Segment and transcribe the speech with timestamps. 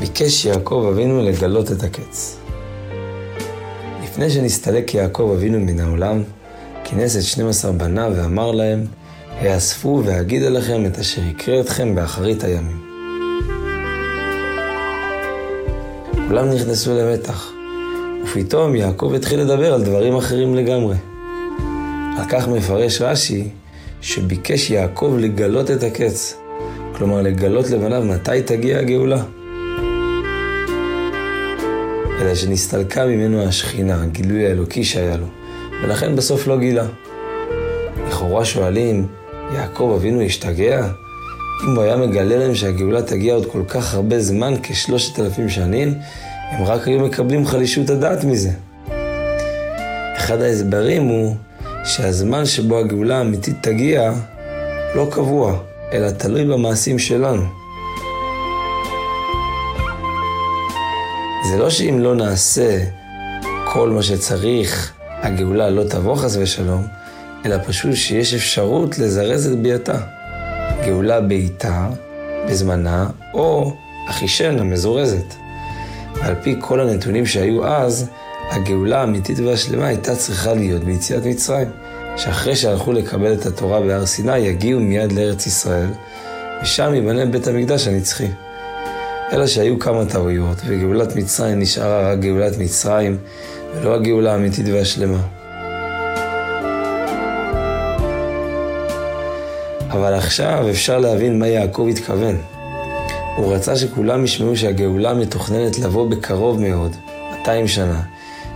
[0.00, 2.36] ביקש יעקב אבינו לגלות את הקץ.
[4.02, 6.22] לפני שנסתלק יעקב אבינו מן העולם,
[6.84, 8.84] כינס את 12 בניו ואמר להם,
[9.40, 12.80] האספו ואגיד אליכם את אשר יקרה אתכם באחרית הימים.
[16.28, 17.52] כולם נכנסו למתח,
[18.24, 20.96] ופתאום יעקב התחיל לדבר על דברים אחרים לגמרי.
[22.18, 23.48] על כך מפרש רש"י,
[24.00, 26.36] שביקש יעקב לגלות את הקץ,
[26.94, 29.22] כלומר לגלות לבניו מתי תגיע הגאולה.
[32.20, 35.26] אלא שנסתלקה ממנו השכינה, הגילוי האלוקי שהיה לו,
[35.82, 36.86] ולכן בסוף לא גילה.
[38.08, 39.06] לכאורה שואלים,
[39.54, 40.88] יעקב אבינו השתגע?
[41.64, 45.94] אם הוא היה מגלה להם שהגאולה תגיע עוד כל כך הרבה זמן, כשלושת אלפים שנים,
[46.50, 48.50] הם רק היו מקבלים חלישות הדעת מזה.
[50.16, 51.36] אחד ההסברים הוא
[51.84, 54.12] שהזמן שבו הגאולה האמיתית תגיע
[54.94, 55.58] לא קבוע,
[55.92, 57.42] אלא תלוי במעשים שלנו.
[61.50, 62.78] זה לא שאם לא נעשה
[63.72, 66.86] כל מה שצריך, הגאולה לא תבוא חס ושלום,
[67.46, 69.98] אלא פשוט שיש אפשרות לזרז את ביאתה.
[70.86, 71.88] גאולה בעיתה,
[72.48, 73.76] בזמנה, או
[74.08, 75.34] אחישן המזורזת.
[76.14, 78.10] ועל פי כל הנתונים שהיו אז,
[78.50, 81.68] הגאולה האמיתית והשלמה הייתה צריכה להיות ביציאת מצרים,
[82.16, 85.90] שאחרי שהלכו לקבל את התורה בהר סיני, יגיעו מיד לארץ ישראל,
[86.62, 88.28] ושם ייבנה בית המקדש הנצחי.
[89.32, 93.18] אלא שהיו כמה טעויות, וגאולת מצרים נשארה רק גאולת מצרים,
[93.74, 95.20] ולא הגאולה האמיתית והשלמה.
[99.90, 102.36] אבל עכשיו אפשר להבין מה יעקב התכוון.
[103.36, 106.96] הוא רצה שכולם ישמעו שהגאולה מתוכננת לבוא בקרוב מאוד,
[107.38, 108.00] 200 שנה,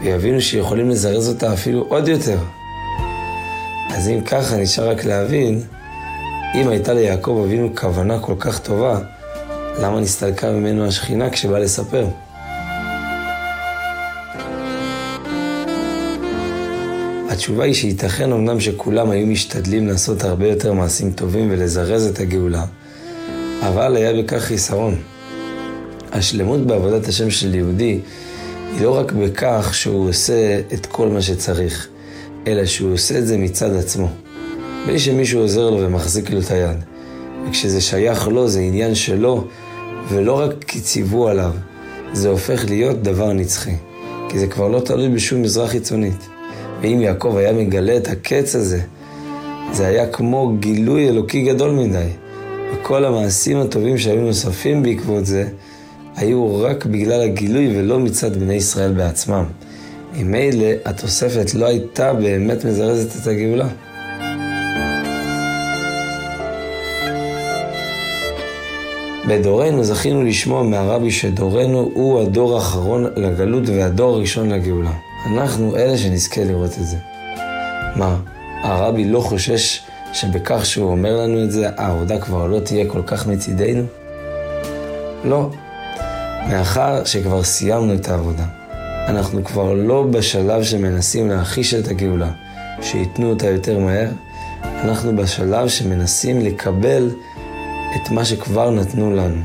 [0.00, 2.38] ויבינו שיכולים לזרז אותה אפילו עוד יותר.
[3.90, 5.60] אז אם ככה נשאר רק להבין,
[6.54, 8.98] אם הייתה ליעקב אבינו כוונה כל כך טובה,
[9.80, 12.06] למה נסתלקה ממנו השכינה כשבא לספר?
[17.30, 22.64] התשובה היא שייתכן אמנם שכולם היו משתדלים לעשות הרבה יותר מעשים טובים ולזרז את הגאולה,
[23.62, 24.98] אבל היה בכך חיסרון.
[26.12, 28.00] השלמות בעבודת השם של יהודי
[28.72, 31.88] היא לא רק בכך שהוא עושה את כל מה שצריך,
[32.46, 34.08] אלא שהוא עושה את זה מצד עצמו.
[34.86, 36.76] בלי שמישהו עוזר לו ומחזיק לו את היד.
[37.48, 39.44] וכשזה שייך לו, זה עניין שלו,
[40.08, 41.52] ולא רק כי ציוו עליו,
[42.12, 43.74] זה הופך להיות דבר נצחי.
[44.28, 46.28] כי זה כבר לא תלוי בשום מזרח חיצונית.
[46.80, 48.80] ואם יעקב היה מגלה את הקץ הזה,
[49.72, 52.08] זה היה כמו גילוי אלוקי גדול מדי.
[52.74, 55.48] וכל המעשים הטובים שהיו נוספים בעקבות זה,
[56.16, 59.44] היו רק בגלל הגילוי ולא מצד בני ישראל בעצמם.
[60.16, 63.68] ממילא התוספת לא הייתה באמת מזרזת את הגאולה.
[69.28, 74.92] בדורנו זכינו לשמוע מהרבי שדורנו הוא הדור האחרון לגלות והדור הראשון לגאולה.
[75.26, 76.96] אנחנו אלה שנזכה לראות את זה.
[77.96, 78.16] מה,
[78.62, 79.80] הרבי לא חושש
[80.12, 83.82] שבכך שהוא אומר לנו את זה, העבודה כבר לא תהיה כל כך מצידנו?
[85.24, 85.50] לא.
[86.50, 88.44] מאחר שכבר סיימנו את העבודה.
[89.08, 92.30] אנחנו כבר לא בשלב שמנסים להחיש את הגאולה,
[92.82, 94.08] שייתנו אותה יותר מהר,
[94.62, 97.10] אנחנו בשלב שמנסים לקבל
[97.96, 99.42] את מה שכבר נתנו לנו.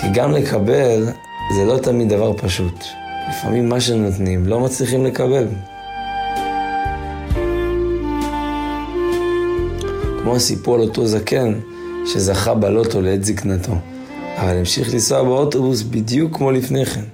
[0.00, 1.08] כי גם לקבל
[1.54, 2.84] זה לא תמיד דבר פשוט.
[3.28, 5.46] לפעמים מה שנותנים לא מצליחים לקבל.
[10.22, 11.54] כמו הסיפור על אותו זקן
[12.06, 13.72] שזכה בלוטו לעת זקנתו,
[14.36, 17.04] אבל המשיך לנסוע באוטובוס בדיוק כמו לפני כן.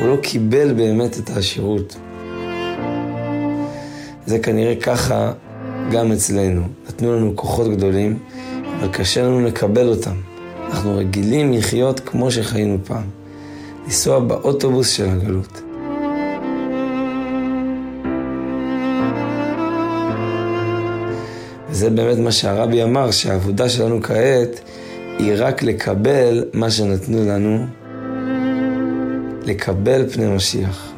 [0.00, 1.96] הוא לא קיבל באמת את העשירות.
[4.26, 5.32] זה כנראה ככה
[5.90, 6.62] גם אצלנו.
[6.88, 8.18] נתנו לנו כוחות גדולים,
[8.80, 10.14] אבל קשה לנו לקבל אותם.
[10.66, 13.04] אנחנו רגילים לחיות כמו שחיינו פעם.
[13.84, 15.62] לנסוע באוטובוס של הגלות.
[21.70, 24.60] וזה באמת מה שהרבי אמר, שהעבודה שלנו כעת
[25.18, 27.66] היא רק לקבל מה שנתנו לנו,
[29.46, 30.89] לקבל פני משיח.